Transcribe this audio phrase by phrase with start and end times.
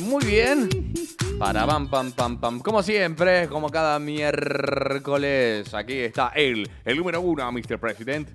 [0.00, 0.68] Muy bien.
[1.40, 2.60] Para pam, pam, pam, pam.
[2.60, 7.78] Como siempre, como cada miércoles, aquí está él, el número uno, Mr.
[7.80, 8.28] President.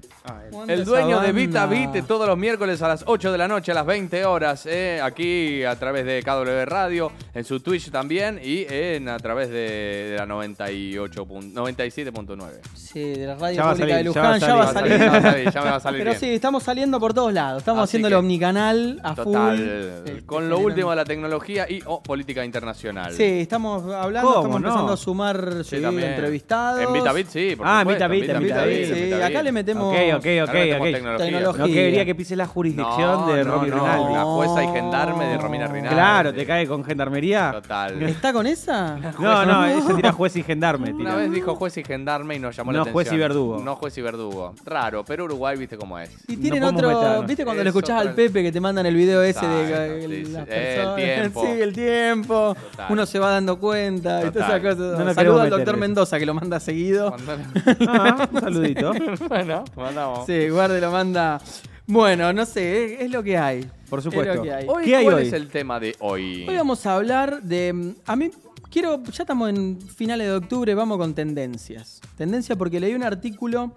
[0.68, 3.76] El dueño de Vita Vite todos los miércoles a las 8 de la noche, a
[3.76, 8.66] las 20 horas, eh, aquí a través de KW Radio, en su Twitch también y
[8.68, 12.50] en a través de, de la 98 pun- 97.9.
[12.74, 14.74] Sí, de la radio Ya pública de salir, ya va a Luján, ya va a
[14.74, 14.98] salir.
[15.00, 16.20] Ya va a salir, ya me va a salir Pero bien.
[16.20, 17.60] sí, estamos saliendo por todos lados.
[17.60, 19.68] Estamos Así haciendo que- el omnicanal a Total, full.
[19.68, 22.95] Este, con lo último de la tecnología y o política internacional.
[23.12, 24.68] Sí, estamos hablando, ¿Cómo estamos no?
[24.68, 26.82] empezando a sumar sí, entrevistados.
[26.82, 29.94] En VitaBit, sí, por Ah, en VitaBit, en VitaBit, Sí, acá le metemos.
[29.94, 30.94] Ok, ok, ok, Ahora metemos ok.
[30.94, 31.26] tecnología.
[31.26, 31.66] Tecnología.
[31.68, 34.14] No quería que pise la jurisdicción No, de no, Romy no, Rinaldi.
[34.14, 35.90] La jueza y gendarme de Romina Rinaldi.
[35.96, 37.52] Claro, te cae con gendarmería.
[37.54, 38.02] Total.
[38.04, 38.98] ¿Está con esa?
[39.20, 40.92] No, no, ella tira juez y gendarme.
[40.94, 42.94] Una vez dijo juez y gendarme y nos llamó la No atención.
[42.94, 43.60] juez y verdugo.
[43.64, 44.54] No juez y verdugo.
[44.66, 46.10] Raro, pero Uruguay viste cómo es.
[46.28, 46.88] Y tienen otro.
[46.88, 47.26] meternos.
[47.28, 50.06] ¿Viste cuando le escuchás al Pepe que te mandan el video ese de Exacto, eh,
[50.08, 50.32] sí, sí.
[50.32, 50.96] las El personas?
[50.96, 51.42] tiempo.
[51.46, 52.56] Sí, el tiempo.
[52.72, 52.85] Total.
[52.90, 54.78] Uno se va dando cuenta y todas esas cosas.
[55.00, 55.78] No nos Saludo queremos al doctor.
[55.78, 57.16] Mendoza que lo manda seguido.
[57.88, 58.94] Ah, un saludito.
[59.30, 60.26] bueno, mandamos.
[60.26, 61.40] Sí, guarde lo manda.
[61.88, 63.66] Bueno, no sé, es, es lo que hay.
[63.90, 64.34] Por Es supuesto.
[64.36, 64.66] lo que hay.
[64.68, 65.28] Hoy, ¿Qué hay ¿Cuál hoy?
[65.28, 66.46] es el tema de hoy?
[66.48, 67.74] Hoy vamos a hablar de.
[67.74, 68.32] mm, A mí,
[68.72, 69.04] quiero.
[69.04, 72.02] Ya estamos en finales de octubre, vamos con tendencias.
[72.18, 73.72] Tendencia porque leí un artículo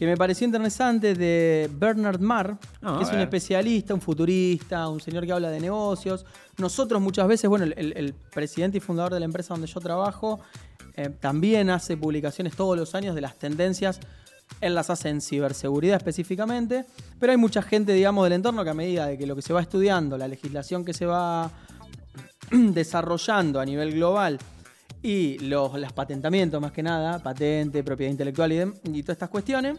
[0.00, 4.98] que me pareció interesante de Bernard Marr, Ah, que es un especialista, un futurista, un
[4.98, 6.24] señor que habla de negocios.
[6.56, 10.40] Nosotros muchas veces, bueno, el presidente y fundador de la empresa donde yo trabajo,
[10.96, 14.00] eh, también hace publicaciones todos los años de las tendencias.
[14.62, 16.86] Él las hace en ciberseguridad específicamente,
[17.18, 19.52] pero hay mucha gente, digamos, del entorno que a medida de que lo que se
[19.52, 21.50] va estudiando, la legislación que se va
[22.50, 24.38] desarrollando a nivel global
[25.02, 28.56] y los, los patentamientos más que nada, patente, propiedad intelectual y,
[28.98, 29.76] y todas estas cuestiones,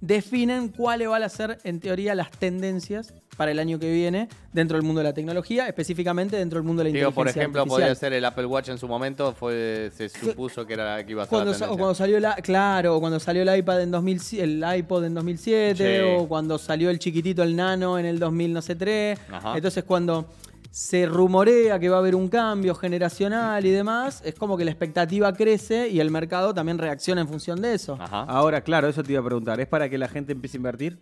[0.00, 4.76] definen cuáles van a ser en teoría las tendencias para el año que viene dentro
[4.76, 7.80] del mundo de la tecnología, específicamente dentro del mundo de la Digo, por ejemplo, artificial.
[7.88, 11.12] podría ser el Apple Watch en su momento, fue se supuso que era la que
[11.12, 13.90] iba a ser Cuando, la o cuando salió la, claro, cuando salió el iPad en
[13.92, 16.16] 2000, el iPod en 2007, Sí.
[16.18, 19.18] o cuando salió el chiquitito el Nano en el 2000 no sé tres.
[19.30, 19.54] Ajá.
[19.56, 20.28] Entonces cuando
[20.72, 24.70] se rumorea que va a haber un cambio generacional y demás, es como que la
[24.70, 27.98] expectativa crece y el mercado también reacciona en función de eso.
[28.00, 28.22] Ajá.
[28.22, 29.60] Ahora, claro, eso te iba a preguntar.
[29.60, 30.98] ¿Es para que la gente empiece a invertir?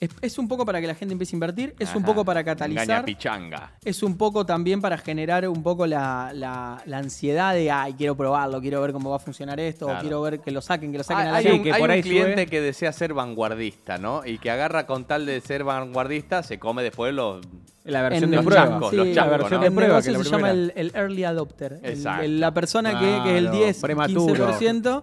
[0.00, 2.42] Es, es un poco para que la gente empiece a invertir, es un poco para
[2.42, 3.04] catalizar.
[3.04, 3.72] Pichanga.
[3.84, 8.16] Es un poco también para generar un poco la, la- la ansiedad de, ay, quiero
[8.16, 10.96] probarlo, quiero ver cómo va a funcionar esto, o quiero ver que lo saquen, que
[10.96, 12.46] lo saquen a la hay un, que hay por un ahí cliente sube.
[12.46, 14.22] que desea ser vanguardista, ¿no?
[14.24, 17.44] Y que agarra con tal de ser vanguardista, se come después los...
[17.84, 18.68] La versión En de prueba.
[18.68, 19.64] chascos, sí, los la versión ¿no?
[19.64, 21.78] de prueba, negocio que la se llama el, el early adopter.
[21.82, 22.24] El- Exacto.
[22.24, 24.48] el- la persona que, que es el Claro, 10, prematuro.
[24.58, 25.02] 15%,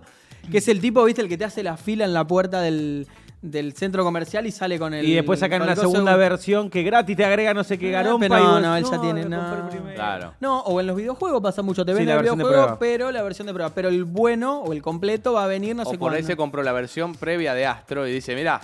[0.51, 3.07] que es el tipo, viste, el que te hace la fila en la puerta del,
[3.41, 5.05] del centro comercial y sale con el.
[5.05, 8.27] Y después sacan una segunda versión que gratis te agrega no sé qué Ah, garompa.
[8.27, 9.67] pero no, no, él ya tiene, no.
[9.69, 9.95] primero.
[9.95, 10.33] Claro.
[10.39, 13.21] No, o en los videojuegos pasa mucho, te Sí, ven la el videojuego, pero la
[13.21, 13.71] versión de prueba.
[13.73, 16.27] Pero el bueno o el completo va a venir no o sé por ahí cuándo.
[16.27, 18.59] se compró la versión previa de Astro y dice, mira,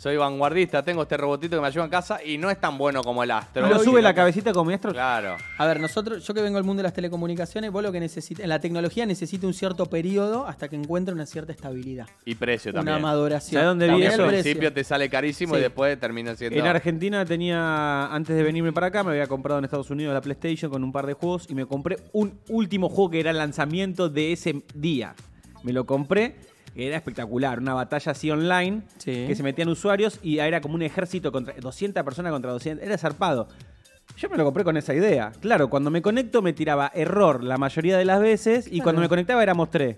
[0.00, 3.02] soy vanguardista, tengo este robotito que me ayuda en casa y no es tan bueno
[3.02, 3.68] como el Astro.
[3.68, 4.92] ¿Lo sube la cabecita como maestro?
[4.92, 5.36] Claro.
[5.58, 8.42] A ver, nosotros, yo que vengo del mundo de las telecomunicaciones, vos lo que necesitas,
[8.42, 12.08] en la tecnología necesita un cierto periodo hasta que encuentre una cierta estabilidad.
[12.24, 13.02] Y precio Una también.
[13.02, 13.60] maduración.
[13.60, 14.22] ¿Sabés dónde vi eso?
[14.22, 16.58] Al principio te sale carísimo y después termina siendo...
[16.58, 20.22] En Argentina tenía, antes de venirme para acá, me había comprado en Estados Unidos la
[20.22, 23.36] PlayStation con un par de juegos y me compré un último juego que era el
[23.36, 25.14] lanzamiento de ese día.
[25.62, 26.36] Me lo compré,
[26.74, 29.24] era espectacular, una batalla así online, Sí.
[29.26, 32.96] que se metían usuarios y era como un ejército contra 200 personas contra 200, era
[32.98, 33.48] zarpado.
[34.16, 35.32] Yo me lo compré con esa idea.
[35.40, 39.08] Claro, cuando me conecto me tiraba error la mayoría de las veces y cuando me
[39.08, 39.96] conectaba éramos tres.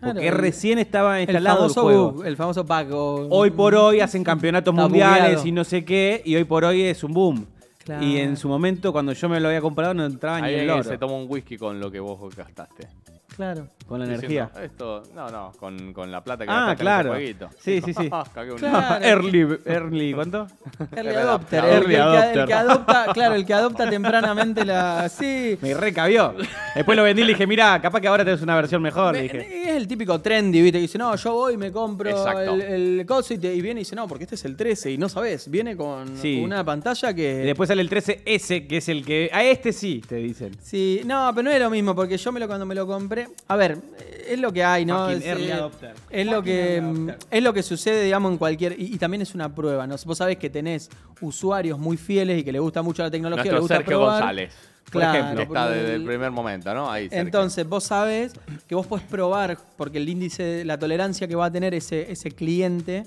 [0.00, 2.12] Porque Claro, el- recién estaba El instalado el, famoso juego.
[2.12, 2.92] bug, el famoso bug.
[2.92, 5.46] o- Hoy por hoy hacen campeonatos Está mundiales bugueado.
[5.46, 7.46] y no sé qué, y hoy por hoy es un boom.
[7.84, 8.04] Claro.
[8.04, 10.60] Y en su momento, cuando yo me lo había comprado, no entraba ni Ahí el
[10.60, 10.88] alguien oro.
[10.88, 12.88] se toma un whisky con lo que vos gastaste.
[13.36, 13.68] Claro.
[13.86, 14.62] Con la Diciendo, energía.
[14.64, 17.10] Esto, no, no, con, con la plata que Ah, gastaste en ese claro.
[17.10, 17.48] jueguito.
[17.60, 18.10] Sí, sí, sí.
[18.34, 19.04] Cagué un- Claro.
[19.04, 20.46] early, early, ¿cuánto?
[20.96, 21.64] Early Early adopter.
[21.64, 22.38] Early que- el que, adopter.
[22.40, 25.08] el que adopta, claro, el que adopta tempranamente la.
[25.08, 25.58] Sí.
[25.60, 26.34] Me recabió.
[26.74, 29.14] Después lo vendí y le dije, mira, capaz que ahora tenés una versión mejor.
[29.14, 29.62] Le Me- dije.
[29.70, 30.78] Es el típico trendy, ¿viste?
[30.78, 33.80] Que dice, no, yo voy y me compro el, el coso y, te- y viene
[33.80, 36.40] y dice, no, porque este es el 13 y no sabes, viene con, Sí.
[36.42, 37.34] una pantalla Y que.
[37.38, 39.28] después sale el 13S, que es el que.
[39.32, 40.52] A este sí, te dicen.
[40.62, 43.21] Sí, no, pero no es lo mismo, porque yo me lo, cuando me lo compré.
[43.48, 43.78] A ver,
[44.28, 45.04] es lo que hay, ¿no?
[45.06, 45.94] Fucking Es, early eh, adopter.
[46.10, 47.18] es lo que adopter.
[47.30, 48.78] es lo que sucede, digamos, en cualquier.
[48.80, 49.96] Y, y también es una prueba, ¿no?
[50.04, 50.90] Vos sabés que tenés
[51.20, 54.20] usuarios muy fieles y que les gusta mucho la tecnología, Nuestro gusta Sergio probar.
[54.20, 54.54] González.
[54.84, 56.90] Por Claro, ejemplo, que está desde el el- primer momento, ¿no?
[56.90, 57.20] Ahí cerca.
[57.22, 58.32] Entonces, vos sabés
[58.68, 62.30] que vos podés probar, porque el índice, la tolerancia que va a tener ese, ese
[62.30, 63.04] cliente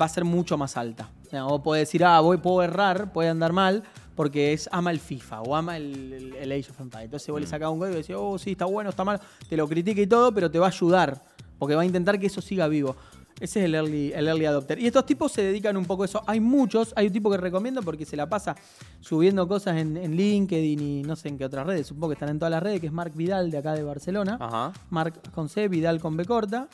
[0.00, 1.08] va a ser mucho más alta.
[1.26, 4.90] O sea, vos podés decir, ah, voy, puedo errar, puede andar mal, porque es ama
[4.90, 7.04] el FIFA o ama el, el- el Age of Empires.
[7.06, 9.56] Entonces vos le sacás un código y decís, oh, sí, está bueno, está mal, te
[9.56, 11.22] lo critica y todo, pero te va a ayudar,
[11.58, 12.94] porque va a intentar que eso siga vivo.
[13.40, 14.78] Ese es el early, el early adopter.
[14.78, 16.22] Y estos tipos se dedican un poco a eso.
[16.28, 18.54] Hay muchos, hay un tipo que recomiendo porque se la pasa
[19.00, 22.28] subiendo cosas en, en LinkedIn y no sé en qué otras redes, supongo que están
[22.28, 24.38] en todas las redes, que es Marc Vidal de acá de Barcelona.
[24.40, 24.72] Ajá.
[24.90, 26.68] Marc con C, Vidal con B corta,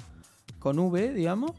[0.58, 1.52] con V, digamos.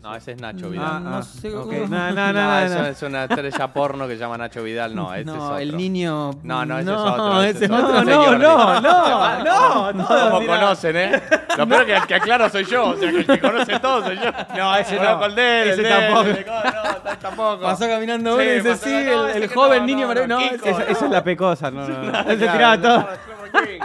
[0.00, 1.04] No, ese es Nacho Ah, Vidal.
[1.04, 1.66] no sé ok.
[1.66, 2.86] cómo- No, no, no, No, no, eso no.
[2.86, 4.94] es una estrella porno que se llama Nacho Vidal.
[4.94, 5.58] No, ese es no, otro.
[5.58, 6.30] el niño.
[6.44, 7.42] No, no, ese no, es otro.
[7.42, 8.02] ese es otro otro.
[8.04, 10.06] No, no, no, no, no.
[10.30, 10.60] ¿Cómo dirá.
[10.60, 11.22] conocen, eh?
[11.58, 12.84] Lo peor que el que aclaro soy yo.
[12.90, 14.30] O sea, que el que conoce todo soy yo.
[14.56, 15.24] No, ese no.
[15.26, 16.28] El de él, Ese tampoco.
[16.28, 16.72] No,
[17.12, 17.62] no, tampoco.
[17.62, 20.40] Pasó caminando Sí, uno y dice, pasó- sí, no, el, joven no, niño no, maravilloso.
[20.40, 22.02] no, No, Esa, es la pecosa, no, no.
[22.12, 22.18] no.
[22.20, 23.00] Él se tiraba todo.
[23.00, 23.82] Steffi Queen.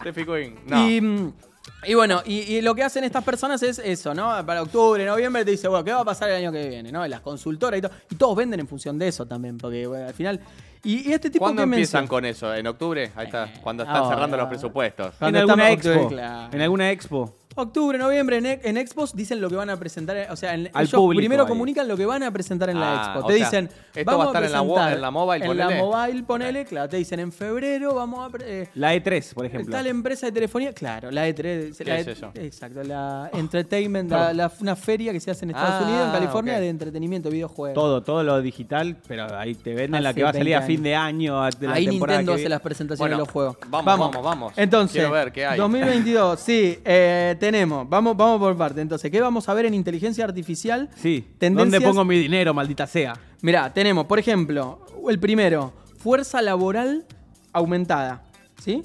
[0.00, 0.58] Steffi Queen.
[0.66, 1.47] No.
[1.86, 4.44] Y, bueno, y, y lo que hacen estas personas es eso, ¿no?
[4.44, 6.90] Para octubre, noviembre te dice, bueno, ¿qué va a pasar el año que viene?
[6.90, 7.06] ¿no?
[7.06, 7.92] Las consultoras y todo.
[8.10, 10.40] Y todos venden en función de eso también, porque bueno, al final.
[10.82, 12.54] Y, y este tipo ¿Cuándo que empiezan menciona- con eso?
[12.54, 13.12] ¿En octubre?
[13.14, 13.52] Ahí está.
[13.62, 14.14] Cuando están ahora.
[14.16, 15.14] cerrando los presupuestos.
[15.20, 16.08] En alguna expo.
[16.08, 16.52] claro.
[16.52, 17.34] En alguna expo.
[17.62, 20.28] Octubre, noviembre, en, ex- en Expos dicen lo que van a presentar.
[20.30, 21.48] O sea, en- Al ellos público primero ahí.
[21.48, 23.26] comunican lo que van a presentar en la Ah, Expo.
[23.28, 23.70] Te sea, dicen.
[23.94, 26.22] esto va a vamos estar en la wo- presentar en la mobile, En la mobile,
[26.22, 26.88] ponele, claro.
[26.88, 28.36] Te dicen en febrero vamos a.
[28.44, 29.72] eh, La E3, por ejemplo.
[29.76, 31.76] Tal empresa de telefonía, claro, la E3.
[31.76, 32.30] ¿Qué la es E- eso?
[32.34, 36.12] Exacto, la Entertainment, la- la- una feria que se hace en Estados Ah, Unidos, en
[36.12, 37.74] California, de entretenimiento, videojuegos.
[37.74, 40.74] Todo, todo lo digital, pero ahí te venden la que va a salir a 20
[40.74, 41.42] fin de año.
[41.42, 43.56] a- la Ahí Nintendo hace las presentaciones Bueno, de los juegos.
[43.68, 44.52] vamos, vamos, vamos.
[44.56, 45.58] Entonces, Quiero ver qué hay.
[45.58, 47.88] 2022, sí, eh, tenemos.
[47.88, 48.80] Vamos, vamos por parte.
[48.80, 50.88] Entonces, ¿qué vamos a ver en inteligencia artificial?
[50.96, 51.24] Sí.
[51.38, 53.14] Tendencias- ¿Dónde pongo mi dinero, maldita sea?
[53.42, 57.04] Mirá, tenemos, por ejemplo, el primero, fuerza laboral
[57.52, 58.24] aumentada.
[58.62, 58.82] ¿Sí?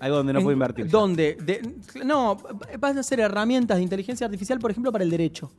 [0.00, 0.88] Algo donde no En- puedo invertir.
[0.90, 1.36] ¿Dónde?
[1.40, 1.74] De-
[2.04, 2.36] no,
[2.78, 5.50] van a ser herramientas de inteligencia artificial, por ejemplo, para el derecho.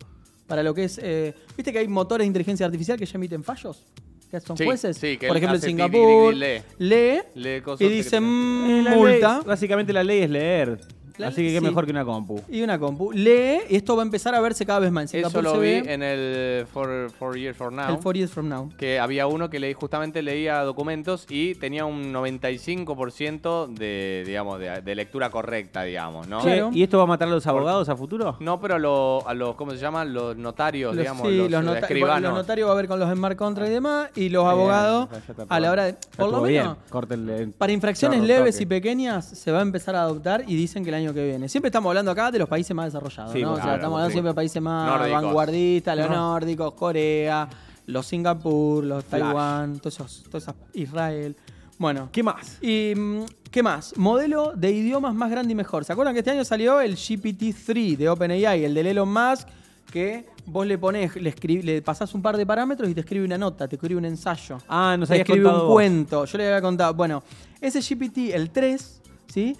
[0.45, 0.99] Para lo que es.
[1.03, 3.83] eh, ¿Viste que hay motores de inteligencia artificial que ya emiten fallos?
[4.29, 4.97] Que son Sí, jueces.
[4.97, 6.33] sí, que por ejemplo, en Singapur.
[6.33, 6.61] tigri, lee.
[6.77, 7.19] Lee.
[7.35, 9.38] Lee cosas y dice mm, La multa.
[9.39, 10.79] ley- básicamente la ley es leer.
[11.25, 11.65] Así que qué sí.
[11.65, 12.41] mejor que una compu.
[12.49, 13.11] Y una compu.
[13.11, 15.13] Lee y esto va a empezar a verse cada vez más.
[15.13, 17.95] En Eso Singapur lo se vi ve en el Four, Four Years For Now.
[17.95, 18.69] el Four Years From Now.
[18.77, 24.81] Que había uno que leí, justamente leía documentos y tenía un 95% de, digamos, de,
[24.81, 26.41] de lectura correcta, digamos, ¿no?
[26.41, 26.69] Claro.
[26.73, 28.37] ¿Y esto va a matar a los abogados a futuro?
[28.39, 30.13] No, pero a los, a los, ¿cómo se llaman?
[30.13, 32.21] Los notarios, Los- digamos, sí, los, los, nota- escribanos.
[32.29, 34.09] los notarios va a ver con los smart contracts y demás.
[34.15, 35.09] Y los Bien, abogados,
[35.49, 35.95] a la hora de.
[36.15, 36.47] Por lo menos.
[36.47, 36.67] bien.
[36.89, 37.47] Córtenle.
[37.57, 38.63] Para infracciones leves toque.
[38.63, 41.50] y pequeñas se va a empezar a adoptar y dicen que el año que viene.
[41.50, 43.54] Siempre estamos hablando acá de los países más desarrollados, Sí, ¿no?
[43.54, 44.13] O sea, estamos hablando sí.
[44.13, 45.21] siempre de países más Nórdicos.
[45.24, 46.15] vanguardistas, los No.
[46.15, 47.48] nórdicos, Corea,
[47.88, 49.21] los Singapur, los Flash.
[49.21, 51.36] Taiwán, todos esos, Israel.
[51.80, 52.09] Bueno.
[52.12, 52.57] ¿Qué más?
[52.62, 53.21] Y, mm,
[53.51, 53.95] ¿Qué más?
[53.98, 55.86] Modelo de idiomas más grande y mejor.
[55.86, 59.48] ¿Se acuerdan que este año salió el GPT-3 de OpenAI, el del Elon Musk,
[59.92, 61.33] que vos le pones, le,
[61.63, 64.57] le pasás un par de parámetros y te escribe una nota, te escribe un ensayo.
[64.68, 65.71] Ah, nos te habías escribe un vos.
[65.71, 66.25] cuento.
[66.25, 66.94] Yo le había contado.
[66.94, 67.23] Bueno,
[67.61, 69.02] ese GPT, el 3,
[69.33, 69.56] ¿sí?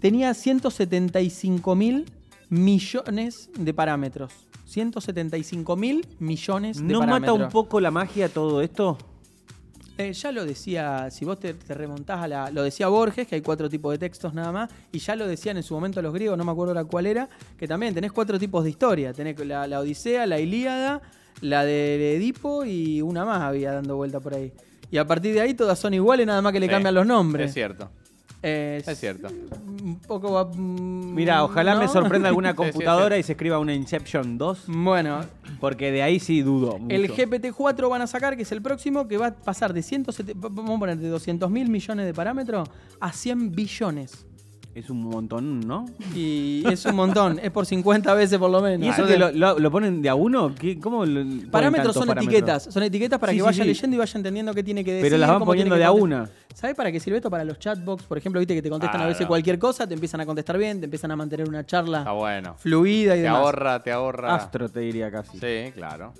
[0.00, 2.06] Tenía 175 mil
[2.48, 4.32] millones de parámetros.
[4.66, 7.38] 175 mil millones de ¿No parámetros.
[7.38, 8.98] mata un poco la magia todo esto?
[9.96, 12.50] Eh, ya lo decía, si vos te, te remontás a la.
[12.52, 15.56] Lo decía Borges, que hay cuatro tipos de textos nada más, y ya lo decían
[15.56, 18.38] en su momento los griegos, no me acuerdo ahora cuál era, que también tenés cuatro
[18.38, 19.12] tipos de historia.
[19.12, 21.02] Tenés la, la Odisea, la Ilíada,
[21.40, 24.52] la de Edipo y una más había dando vuelta por ahí.
[24.90, 27.06] Y a partir de ahí todas son iguales, nada más que le Sí, cambian los
[27.06, 27.48] nombres.
[27.48, 27.90] Es cierto.
[28.42, 29.28] Eh, Es cierto.
[29.28, 30.32] Un poco.
[30.32, 33.74] va- mm, Mira, ojalá me sorprenda alguna Sí, sí, es computadora y se escriba una
[33.74, 35.20] Inception 2, Bueno,
[35.60, 36.78] porque de ahí sí dudo.
[36.78, 36.94] Mucho.
[36.94, 40.48] El GPT-4 van a sacar, que es el próximo, que va a pasar de 170,
[40.50, 42.68] vamos a poner de 200 mil millones de parámetros
[43.00, 44.24] a 100 billones.
[44.78, 45.86] Es un montón, ¿no?
[46.14, 48.86] Y es un montón, es por 50 veces por lo menos.
[48.86, 50.54] ¿Y eso Ah, que lo, lo- lo ponen de a uno?
[50.54, 52.32] ¿Qué, ¿Cómo lo- Parámetros son parámetros?
[52.32, 53.68] etiquetas, son etiquetas para Sí, que vaya sí.
[53.68, 55.06] leyendo y vaya entendiendo qué tiene que decir.
[55.10, 56.30] Pero las van poniendo de a una.
[56.54, 57.28] ¿Sabes para qué sirve esto?
[57.28, 59.28] Para los chatbox, por ejemplo, viste que te contestan a veces Claro.
[59.30, 62.54] cualquier cosa, te empiezan a contestar bien, te empiezan a mantener una charla bueno.
[62.58, 63.40] fluida y Te demás.
[63.40, 64.34] ahorra, te ahorra.
[64.36, 65.38] Astro te diría casi.
[65.38, 66.12] Sí, claro.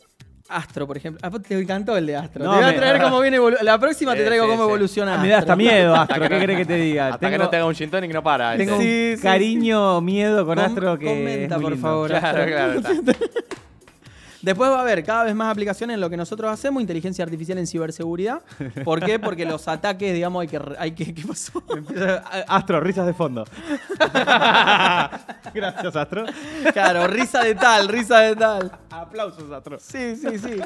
[0.49, 1.21] Astro, por ejemplo.
[1.23, 2.45] Ah, te encantó el de Astro.
[2.45, 4.63] No, te voy a me- traer cómo viene La próxima te Sí, traigo sí, cómo
[4.65, 4.69] sí.
[4.69, 5.19] evoluciona.
[5.19, 5.57] Me da hasta Astro.
[5.71, 6.23] miedo, Astro.
[6.23, 7.09] ¿Qué querés que te diga?
[7.09, 8.57] Hasta que no te haga un gin tonic no para.
[8.57, 8.81] Tengo un.
[8.83, 11.05] Sí, sí, cariño, miedo con Com- Astro que.
[11.07, 11.87] comenta, es muy por lindo.
[11.89, 12.09] favor.
[12.09, 12.81] Claro, claro.
[14.49, 17.59] Después va a haber cada vez más aplicaciones en lo que nosotros hacemos, inteligencia artificial
[17.59, 18.41] en ciberseguridad.
[18.83, 19.19] ¿Por qué?
[19.19, 20.61] Porque los ataques, digamos, hay que...
[20.79, 21.63] Hay que ¿Qué pasó?
[21.77, 23.45] Empieza- Astro, risas de fondo.
[25.55, 26.25] Gracias, Astro.
[26.73, 28.73] Claro, risa de tal, risa de tal.
[28.91, 29.79] Aplausos, Astro.
[29.81, 30.61] Sí, sí, sí.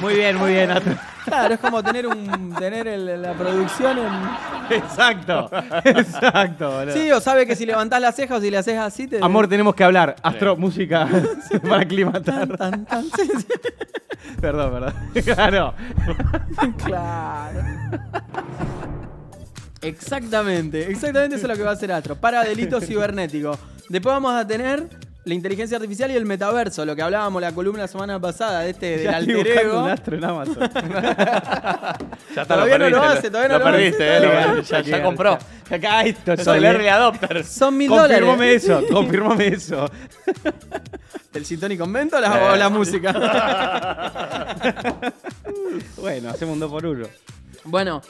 [0.00, 0.94] Muy bien, muy bien, Astro.
[1.24, 4.76] Claro, es como tener un tener el- la producción en...
[4.76, 5.50] Exacto,
[5.84, 6.70] exacto.
[6.70, 6.92] boludo.
[6.94, 9.18] Sí, o sabe que si levantás las cejas o si le haces así te...
[9.22, 10.16] Amor, tenemos que hablar.
[10.22, 11.08] Astro, música
[11.68, 12.56] para aclimatar.
[12.56, 13.46] Tan, tan, sí, sí.
[14.40, 14.94] Perdón, perdón.
[15.34, 15.74] Claro.
[16.84, 17.60] Claro.
[19.80, 22.16] Exactamente, exactamente eso es lo que va a hacer Astro.
[22.16, 23.58] Para delitos cibernéticos.
[23.88, 24.88] Después vamos a tener
[25.28, 28.70] la inteligencia artificial y el metaverso, lo que hablábamos la columna la semana pasada de
[28.70, 29.84] este del alter ego.
[29.84, 30.58] un Astro en Amazon.
[32.34, 34.54] Ya está, Todavía no lo hace, todavía no lo lo hace, perdiste, todavía eh, no
[34.54, 35.38] lo- ya, ya compró.
[35.70, 36.68] Acá esto Es soy, el eh.
[36.68, 37.44] early adopter.
[37.44, 38.64] Son mil Confirmame dólares.
[38.64, 39.90] eso, confirmame eso.
[41.34, 43.12] ¿El Cintón y Convento o la, o la música?
[45.96, 47.06] Bueno, hacemos un 2 por 1
[47.64, 48.02] Bueno,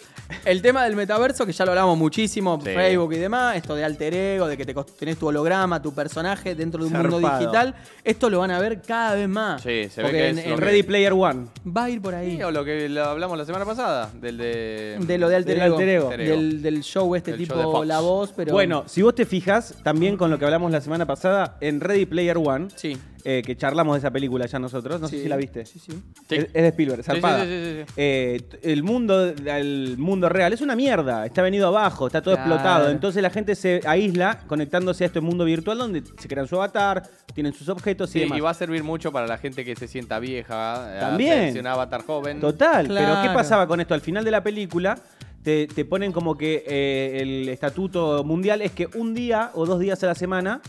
[0.45, 2.71] el tema del metaverso, que ya lo hablamos muchísimo, Sí.
[2.71, 6.55] Facebook y demás, esto de alter ego, de que te tenés tu holograma, tu personaje
[6.55, 9.63] dentro de un mundo digital, esto lo van a ver cada vez más.
[9.63, 11.47] Sí, se ve Porque que en- es en lo que- Ready Player One.
[11.67, 12.37] Va a ir por ahí.
[12.37, 14.97] Sí, o lo que lo hablamos la semana pasada, del de...
[15.01, 15.77] De lo de alter Del ego.
[15.77, 16.09] alter ego.
[16.11, 17.85] Del, del show este Del tipo.
[17.85, 18.53] La Voz, pero...
[18.53, 22.07] Bueno, si vos te fijas, también con lo que hablamos la semana pasada, en Ready
[22.07, 22.97] Player One, Sí.
[23.25, 25.65] Eh, que charlamos de esa película ya nosotros, no sé si la viste.
[25.67, 25.93] Sí, sí.
[26.29, 26.35] Sí.
[26.37, 27.45] Es, es de Spielberg, Sí, sí, zarpada.
[27.45, 27.93] sí, sí, sí.
[27.97, 32.51] Eh, el mundo el mundo real es una mierda, está venido abajo, está todo Claro.
[32.55, 32.91] explotado.
[32.91, 37.03] Entonces la gente se aísla conectándose a este mundo virtual donde se crean su avatar,
[37.35, 38.39] tienen sus objetos y Sí, demás.
[38.39, 40.97] y va a servir mucho para la gente que se sienta vieja.
[40.97, 41.59] eh, También.
[41.59, 42.41] un avatar joven.
[42.41, 43.95] Total, pero ¿qué pasaba con esto?
[43.95, 44.99] Al final de la película
[45.43, 49.79] te, te ponen como que eh, el estatuto mundial es que un día o dos
[49.81, 50.61] días a la semana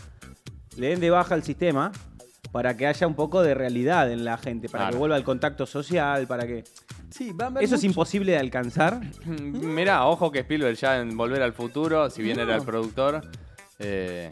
[0.76, 1.90] le den de baja al sistema
[2.52, 4.92] para que haya un poco de realidad en la gente, para Claro.
[4.94, 6.64] que vuelva el contacto social, para que...
[7.10, 9.00] Sí, va a haber Eso es imposible de alcanzar.
[9.26, 12.42] Mirá, ojo que Spielberg ya en Volver al Futuro, si bien No.
[12.44, 13.20] era el productor,
[13.78, 14.30] eh,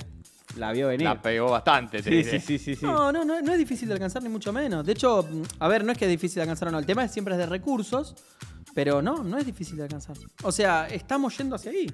[0.57, 1.05] La vio venir.
[1.07, 1.99] la pegó bastante.
[1.99, 2.31] te Sí, diré.
[2.31, 2.85] sí, sí, sí, sí.
[2.87, 4.85] No, no, no, no es difícil de alcanzar ni mucho menos.
[4.85, 5.29] De hecho,
[5.61, 6.79] a ver, no es que es difícil de alcanzar o no.
[6.79, 8.15] El tema es siempre es de recursos,
[8.75, 10.17] pero no, no es difícil de alcanzar.
[10.43, 11.87] O sea, estamos yendo hacia ahí.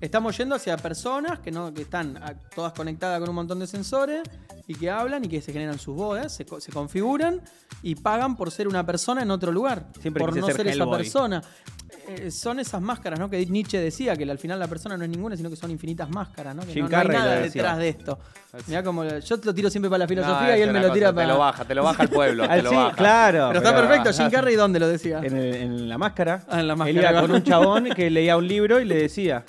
[0.00, 2.18] Estamos yendo hacia personas que no que están
[2.54, 4.22] todas conectadas con un montón de sensores
[4.70, 7.40] y que hablan y que se generan sus voces, se, co- se configuran
[7.82, 9.86] y pagan por ser una persona en otro lugar.
[10.00, 10.98] Siempre por quise no ser ser esa Hellboy.
[10.98, 11.42] persona.
[12.06, 13.28] Eh, son esas máscaras, ¿no?
[13.28, 16.08] Que Nietzsche decía que al final la persona no es ninguna, sino que son infinitas
[16.08, 16.62] máscaras, ¿no?
[16.62, 17.62] Que Jim no, no hay Carrey lo nada decía.
[17.62, 18.18] detrás de esto.
[18.68, 20.78] Mirá como yo te lo tiro siempre para la No, filosofía y es él me
[20.78, 21.26] una lo tira cosa, para.
[21.26, 22.96] Te lo baja, te lo baja al pueblo, te Al- lo sí, baja.
[22.96, 23.48] claro.
[23.48, 24.12] Pero está perfecto.
[24.12, 25.18] Jim Carrey, ¿dónde lo decía?
[25.22, 26.44] En, el- en la máscara.
[26.48, 27.10] Ah, en la Él máscara.
[27.10, 29.44] iba con un chabón que leía un libro y le decía.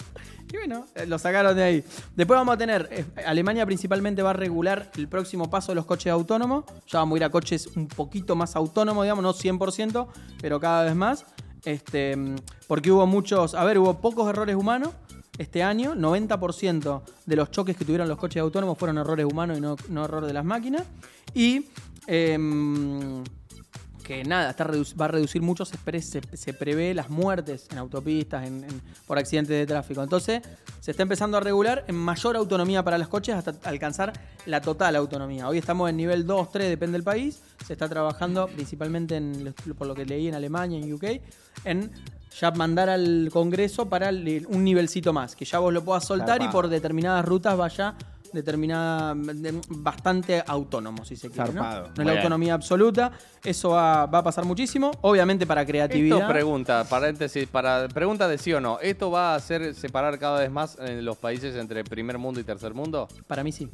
[0.52, 1.84] Y bueno, eh, lo sacaron de ahí.
[2.16, 5.86] Después vamos a tener, eh, Alemania principalmente va a regular el próximo paso de los
[5.86, 6.66] coches autónomos.
[6.88, 10.08] Ya vamos a ir a coches un poquito más autónomos, digamos, no 100%,
[10.42, 11.26] pero cada vez más.
[11.64, 12.36] Este, mm,
[12.68, 14.90] porque hubo muchos, a ver, hubo pocos errores humanos
[15.38, 15.96] este año.
[15.96, 20.04] 90% de los choques que tuvieron los coches autónomos fueron errores humanos y no, no
[20.04, 20.84] error de las máquinas.
[21.34, 21.68] Y...
[22.08, 23.24] em,
[24.02, 24.66] que nada, está
[25.00, 28.82] va a reducir mucho, se, pre- se- se prevé las muertes en autopistas, en- en-
[29.08, 30.02] por accidentes de tráfico.
[30.04, 30.42] Entonces,
[30.80, 34.14] se está empezando a regular en mayor autonomía para los coches hasta alcanzar
[34.46, 35.48] la total autonomía.
[35.48, 37.40] Hoy estamos en nivel 2, 3, depende del país.
[37.66, 41.04] Se está trabajando principalmente, en, por lo que leí en Alemania, en UK,
[41.66, 41.92] en
[42.40, 46.48] ya mandar al Congreso para un nivelcito más, que ya vos lo puedas soltar y
[46.48, 47.94] por determinadas rutas vaya
[48.34, 51.62] determinada de- bastante autónomo si se quiere ¿no?
[51.62, 51.92] Zarpado.
[51.96, 53.12] no es la autonomía absoluta
[53.44, 58.38] eso va, va a pasar muchísimo obviamente para creatividad Esto pregunta, paréntesis, para, pregunta de
[58.38, 58.80] sí o no.
[58.80, 62.44] ¿Esto va a hacer separar cada vez más en los países entre primer mundo y
[62.44, 63.08] tercer mundo?
[63.28, 63.70] para mí sí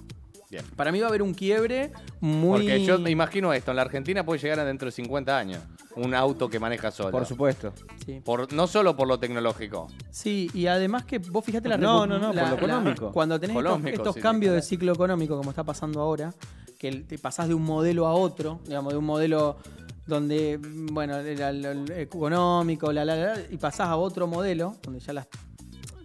[0.50, 0.64] Bien.
[0.78, 3.82] para mí va a haber un quiebre muy Porque yo me imagino esto, en la
[3.82, 5.60] Argentina puede llegar a dentro de 50 años
[5.98, 7.12] un auto que maneja solo.
[7.12, 7.74] Por supuesto.
[8.06, 8.22] sí.
[8.24, 9.88] Por- no solo por lo tecnológico.
[10.12, 13.12] Sí, y además que vos fijate la No, no, no, por la- lo la- económico.
[13.12, 16.34] cuando tenés estos, Económico, estos sí, cambios de ciclo económico como está pasando ahora,
[16.80, 19.58] que el- te pasás de un modelo a otro, digamos, de un modelo
[20.06, 25.00] donde, bueno, era el, el económico, la, la, la, y pasás a otro modelo, donde
[25.00, 25.27] ya las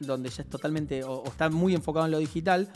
[0.00, 2.68] donde ya es totalmente, o, o está muy enfocado en lo digital,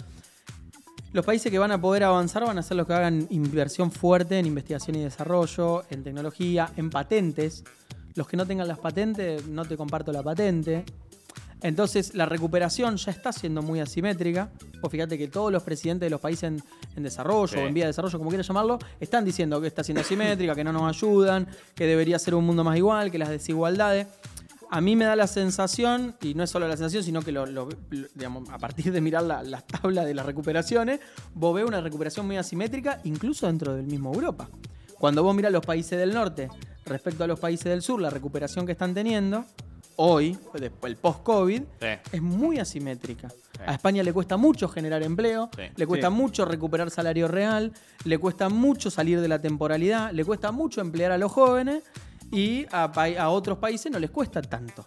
[1.17, 4.39] los países que van a poder avanzar van a ser los que hagan inversión fuerte
[4.39, 7.65] en investigación y desarrollo, en tecnología, en patentes.
[8.15, 10.85] Los que no tengan las patentes, no te comparto la patente.
[11.63, 14.51] Entonces, la recuperación ya está siendo muy asimétrica.
[14.83, 16.63] Vos fíjate que todos los presidentes de los países en,
[16.97, 17.57] en desarrollo Sí.
[17.57, 20.65] o en vía de desarrollo, como quieras llamarlo, están diciendo que está siendo asimétrica, que
[20.65, 24.07] no nos ayudan, que debería ser un mundo más igual, que las desigualdades.
[24.71, 27.47] A mí me da la sensación, y no es solo la sensación, sino que lo,
[27.47, 31.01] lo- lo- digamos, a partir de mirar la- las tablas de las recuperaciones,
[31.35, 34.49] vos ves una recuperación muy asimétrica, incluso dentro del mismo Europa.
[34.99, 36.49] Cuando vos mirás los países del norte
[36.85, 39.45] respecto a los países del sur, la recuperación que están teniendo,
[39.97, 41.87] hoy, después el post-COVID, Sí.
[42.13, 43.29] es muy asimétrica.
[43.67, 45.63] A España le cuesta mucho generar empleo, Sí.
[45.77, 46.15] le cuesta Sí.
[46.15, 47.73] mucho recuperar salario real,
[48.05, 51.83] le cuesta mucho salir de la temporalidad, le cuesta mucho emplear a los jóvenes
[52.31, 54.87] y a, otros países no les cuesta tanto.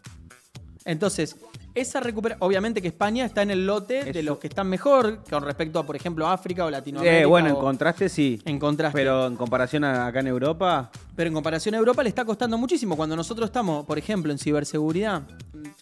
[0.85, 1.35] Entonces,
[1.75, 5.43] esa recuperación, obviamente que España está en el lote de los que están mejor con
[5.43, 7.21] respecto a, por ejemplo, África o Latinoamérica.
[7.21, 8.41] Eh, bueno, en contraste sí.
[8.45, 8.97] en contraste.
[8.97, 12.57] Pero en comparación a acá en Europa, Pero en comparación a Europa le está costando
[12.57, 12.95] muchísimo.
[12.95, 15.23] Cuando nosotros estamos, por ejemplo, en ciberseguridad,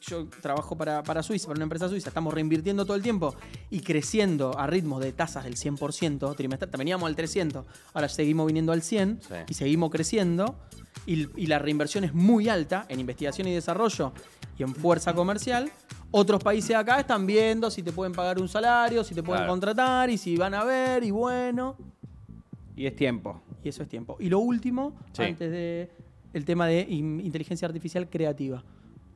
[0.02, 3.36] yo trabajo para, para Suiza, para una empresa suiza, estamos reinvirtiendo todo el tiempo
[3.70, 8.72] y creciendo a ritmos de tasas del 100%, trimestral, veníamos al 300, ahora seguimos viniendo
[8.72, 9.36] al 100 Sí.
[9.48, 10.56] y seguimos creciendo.
[11.06, 14.14] Y, y la reinversión es muy alta en investigación y desarrollo
[14.58, 15.72] y en fuerza comercial.
[16.10, 19.52] Otros países acá están viendo si te pueden pagar un salario, si te pueden Claro.
[19.54, 21.76] contratar y si van a ver y bueno.
[22.76, 23.40] y es tiempo.
[23.68, 24.16] Y eso es tiempo.
[24.22, 25.24] Y lo último, Sí.
[25.24, 25.90] antes de
[26.32, 28.64] el tema de in- inteligencia artificial creativa.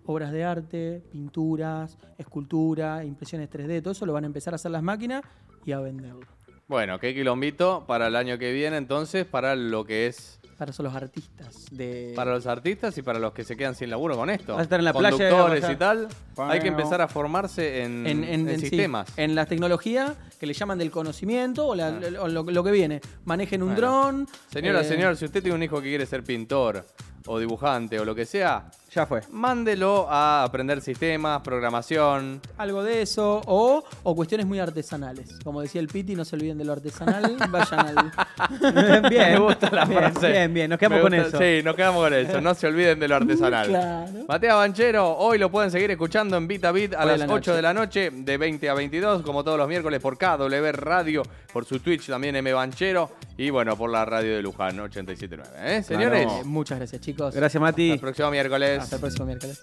[0.06, 4.72] Obras de arte, pinturas, escultura, impresiones 3D, todo eso lo van a empezar a hacer
[4.72, 5.22] las máquinas
[5.66, 6.28] y a venderlo.
[6.72, 10.82] Bueno, qué quilombito para el año que viene entonces, para lo que es Para eso
[10.84, 14.30] los artistas de para los artistas y para los que se quedan sin laburo con
[14.30, 14.54] esto.
[14.54, 16.08] Vas a estar en la playa, Conductores y tal.
[16.38, 19.10] Hay que empezar a formarse en, en, en- en en- sí, sistemas.
[19.18, 22.22] en las tecnologías que le llaman del conocimiento o, la- Ah.
[22.22, 23.02] o lo, lo que viene.
[23.26, 23.82] Manejen un Bueno.
[23.82, 24.28] dron.
[24.50, 26.86] Señora, eh, señor, si usted tiene un hijo que quiere ser pintor
[27.26, 29.22] o dibujante o lo que sea, Ya fue.
[29.32, 32.42] mándelo a aprender sistemas, programación.
[32.58, 35.40] Algo de eso, o, o cuestiones muy artesanales.
[35.46, 39.70] Como decía el Piti, no se olviden de lo artesanal, vayan al, bien, Me gusta
[39.72, 40.32] la frase.
[40.32, 41.38] Bien, bien, nos quedamos con eso.
[41.38, 42.42] Sí, nos quedamos con eso.
[42.42, 43.68] No se olviden de lo artesanal.
[43.68, 44.26] Claro.
[44.28, 47.26] Matea Banchero, hoy lo pueden seguir escuchando en Bit a Bit a Hoy las la
[47.28, 47.52] 8 noche.
[47.54, 51.64] de la noche, de 20 a 22, como todos los miércoles por KW Radio, por
[51.64, 55.78] su Twitch también M Banchero y bueno, por la radio de Luján 879.
[55.78, 55.84] ¿eh?
[55.84, 57.34] Señores, muchas gracias, chicos.
[57.34, 57.92] Gracias, Mati.
[57.92, 58.81] hasta el próximo miércoles.
[58.82, 59.62] Hasta el próximo miércoles.